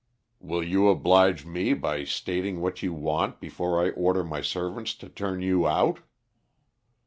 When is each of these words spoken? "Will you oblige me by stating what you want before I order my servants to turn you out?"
"Will 0.39 0.63
you 0.63 0.87
oblige 0.89 1.45
me 1.45 1.75
by 1.75 2.05
stating 2.05 2.59
what 2.59 2.81
you 2.81 2.91
want 2.91 3.39
before 3.39 3.85
I 3.85 3.91
order 3.91 4.23
my 4.23 4.41
servants 4.41 4.95
to 4.95 5.07
turn 5.07 5.43
you 5.43 5.67
out?" 5.67 5.99